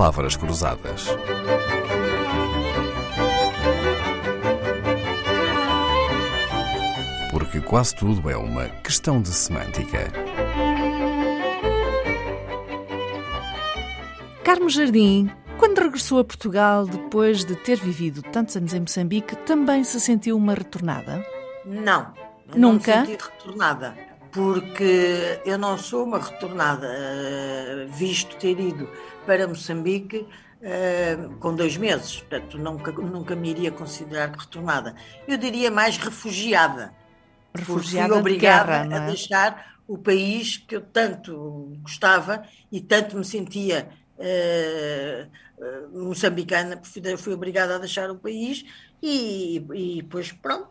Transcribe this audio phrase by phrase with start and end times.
[0.00, 1.08] Palavras Cruzadas.
[7.30, 10.10] Porque quase tudo é uma questão de semântica.
[14.42, 19.84] Carmo Jardim, quando regressou a Portugal depois de ter vivido tantos anos em Moçambique, também
[19.84, 21.22] se sentiu uma retornada?
[21.66, 22.14] Não.
[22.56, 22.56] Nunca?
[22.56, 24.09] Não me senti retornada.
[24.32, 28.88] Porque eu não sou uma retornada, eh, visto ter ido
[29.26, 30.26] para Moçambique
[30.62, 32.16] eh, com dois meses.
[32.18, 34.94] Portanto, nunca, nunca me iria considerar retornada.
[35.26, 36.94] Eu diria mais refugiada.
[37.52, 39.06] porque Refugiada fui de obrigada guerra, não a é?
[39.06, 43.88] deixar o país que eu tanto gostava e tanto me sentia
[44.18, 45.26] eh,
[45.92, 46.80] moçambicana,
[47.18, 48.64] fui, obrigada a deixar o país
[49.02, 50.68] e, e depois pronto,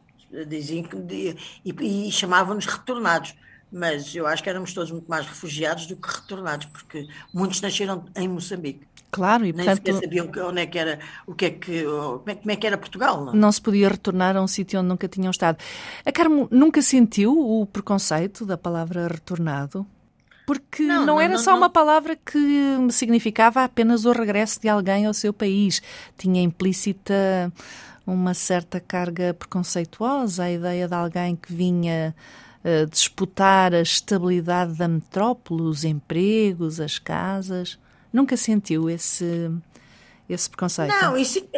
[0.47, 3.35] diziam que e, e chamavam-nos retornados.
[3.71, 8.05] Mas eu acho que éramos todos muito mais refugiados do que retornados, porque muitos nasceram
[8.15, 8.81] em Moçambique.
[9.11, 11.83] Claro, e Nem portanto sequer sabiam que- onde é que era, o que é que,
[11.83, 13.25] como é, como é que era Portugal.
[13.25, 13.33] Não?
[13.33, 15.57] não se podia retornar a um sítio onde nunca tinham estado.
[16.05, 19.85] A Carmo nunca sentiu o preconceito da palavra retornado?
[20.45, 25.05] Porque não, Não, não, era só uma palavra que significava apenas o regresso de alguém
[25.05, 25.79] ao seu país.
[26.17, 27.51] Tinha implícita
[28.05, 32.15] uma certa carga preconceituosa, a ideia de alguém que vinha
[32.89, 37.79] disputar a estabilidade da metrópole, os empregos, as casas.
[38.11, 39.49] Nunca sentiu esse,
[40.27, 40.93] esse preconceito?
[41.01, 41.49] Não, se-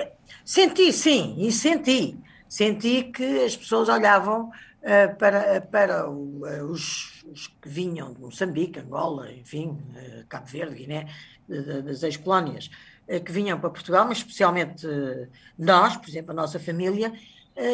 [0.46, 2.18] senti, sim, e senti.
[2.48, 4.52] Senti que as pessoas olhavam
[4.84, 10.76] eh, para, para eh, os, os que vinham de Moçambique, Angola, enfim, eh, Cabo Verde,
[10.76, 11.08] Guiné,
[11.48, 12.70] das ex-colónias,
[13.26, 14.88] que vinham para Portugal, mas especialmente
[15.58, 17.12] nós, por exemplo, a nossa família,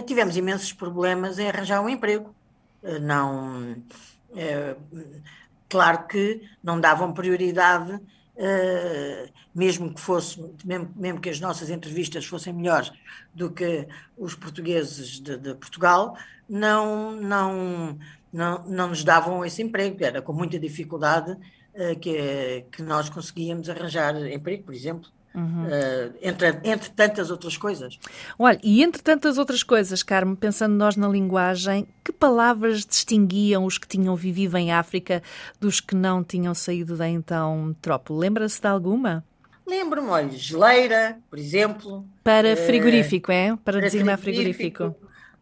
[0.08, 2.34] tivemos imensos problemas em arranjar um emprego.
[3.02, 3.76] Não,
[4.36, 4.76] eh,
[5.68, 8.00] claro que não davam prioridade,
[8.36, 12.92] eh, mesmo que fosse, mesmo, mesmo que as nossas entrevistas fossem melhores
[13.34, 13.88] do que
[14.18, 16.16] os portugueses de, de Portugal,
[16.48, 17.98] não, não,
[18.32, 20.04] não, não nos davam esse emprego.
[20.04, 21.36] Era com muita dificuldade
[21.74, 25.10] eh, que, que nós conseguíamos arranjar emprego, por exemplo,
[25.70, 28.00] eh, entre, entre tantas outras coisas.
[28.40, 33.78] Olha, e entre tantas outras coisas, Carmo, pensando nós na linguagem, que palavras distinguiam os
[33.78, 35.22] que tinham vivido em África
[35.60, 38.20] dos que não tinham saído da então metrópole?
[38.20, 39.24] Lembra-se de alguma?
[39.66, 42.06] Lembro-me, olha, geleira, por exemplo.
[42.24, 43.50] Para Eh, frigorífico, é?
[43.50, 44.96] Para para designar frigorífico.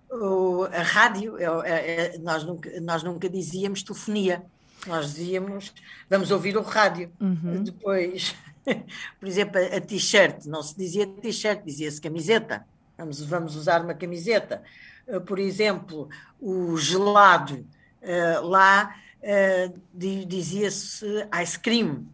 [0.10, 4.44] O- a rádio, é- é- é- nós, nunca, nós nunca dizíamos telefonia,
[4.88, 5.74] nós dizíamos
[6.10, 7.12] vamos ouvir o rádio.
[7.20, 7.64] Uhum.
[7.64, 8.36] Depois,
[9.20, 12.66] por exemplo, a, t-shirt, não se dizia t-shirt, dizia-se camiseta.
[12.98, 14.62] Vamos, vamos usar uma camiseta.
[15.08, 16.10] Eh, Por exemplo,
[16.40, 17.66] o gelado,
[18.02, 21.06] eh, lá eh, di- dizia-se
[21.44, 22.06] ice cream.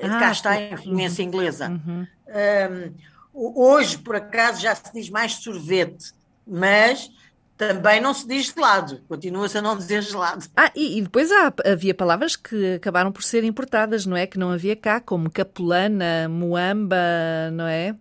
[0.00, 1.68] Ah, Cá está a influência inglesa.
[1.68, 2.94] Um,
[3.34, 6.12] hoje, por acaso, já se diz mais sorvete,
[6.46, 7.10] mas
[7.58, 9.00] também não se diz gelado.
[9.08, 10.46] Continua-se a não dizer gelado.
[10.56, 14.26] Ah, e, e depois há- havia palavras que acabaram por ser importadas, não é?
[14.26, 16.96] Que não havia cá, como capulana, muamba,
[17.52, 17.94] não é?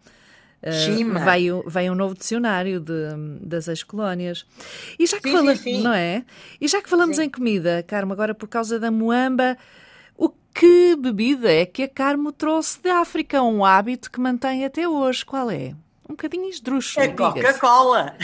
[0.63, 1.19] Uh, Chima.
[1.19, 2.93] veio, veio um novo dicionário de-
[3.41, 4.45] das ex-colónias.
[4.99, 5.81] E já que Sim, fala- sim, sim.
[5.83, 6.23] não é?
[6.59, 9.55] E já que falamos em comida, Carmo, agora por causa da muamba,
[10.17, 13.41] o que bebida é que a Carmo trouxe da África?
[13.43, 15.23] Um hábito que mantém até hoje.
[15.23, 15.73] Qual é?
[16.09, 17.09] Um bocadinho esdrúxulo, A.
[17.09, 18.15] Coca-Cola.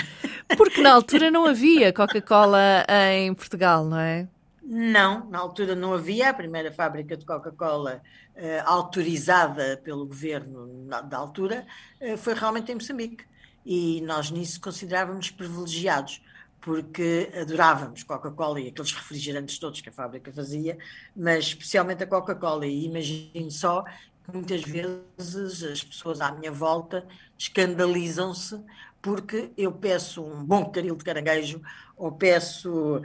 [0.55, 4.27] Porque na altura não havia Coca-Cola em Portugal, não é?
[4.61, 6.29] Não, na altura não havia.
[6.29, 8.01] A primeira fábrica de Coca-Cola
[8.35, 11.65] eh, autorizada pelo governo na- da altura
[11.99, 13.25] eh, foi realmente em Moçambique.
[13.65, 16.21] E nós nisso considerávamos privilegiados,
[16.61, 20.77] porque adorávamos Coca-Cola e aqueles refrigerantes todos que a fábrica fazia,
[21.15, 22.65] mas especialmente a Coca-Cola.
[22.65, 27.05] E imagino só que muitas vezes as pessoas à minha volta
[27.37, 28.59] escandalizam-se
[29.03, 31.61] porque eu peço um bom caril de caranguejo
[31.97, 33.01] ou peço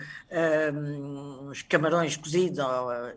[0.73, 2.65] hum, uns camarões cozidos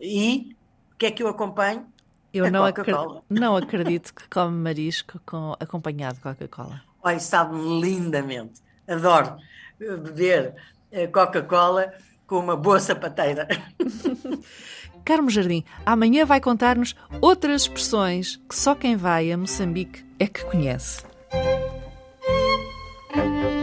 [0.02, 0.58] e
[0.92, 1.86] o que é que eu acompanho?
[2.34, 2.92] Eu não, acre-
[3.30, 6.82] não acredito que come marisco com, acompanhado de Coca-Cola.
[7.04, 8.62] Olha, sabe-me lindamente.
[8.88, 9.38] Adoro
[9.80, 10.56] eh, beber
[10.92, 11.94] eh, Coca-Cola
[12.26, 13.48] com uma boa sapateira.
[15.06, 20.44] Carmo Jardim, amanhã vai contar-nos outras expressões que só quem vai a Moçambique é que
[20.46, 21.11] conhece.